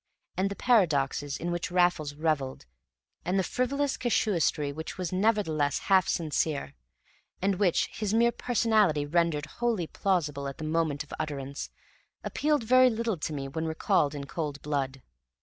And 0.35 0.49
the 0.49 0.55
paradoxes 0.55 1.37
in 1.37 1.51
which 1.51 1.69
Raffles 1.69 2.15
revelled, 2.15 2.65
and 3.23 3.37
the 3.37 3.43
frivolous 3.43 3.97
casuistry 3.97 4.71
which 4.71 4.97
was 4.97 5.13
nevertheless 5.13 5.77
half 5.93 6.07
sincere, 6.07 6.73
and 7.39 7.57
which 7.59 7.85
his 7.93 8.11
mere 8.11 8.31
personality 8.31 9.05
rendered 9.05 9.45
wholly 9.45 9.85
plausible 9.85 10.47
at 10.47 10.57
the 10.57 10.63
moment 10.63 11.03
of 11.03 11.13
utterance, 11.19 11.69
appealed 12.23 12.63
very 12.63 12.89
little 12.89 13.17
to 13.17 13.31
me 13.31 13.47
when 13.47 13.65
recalled 13.67 14.15
in 14.15 14.25
cold 14.25 14.59
blood. 14.63 15.03